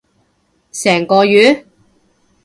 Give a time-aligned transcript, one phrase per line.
[0.71, 1.67] 成個月？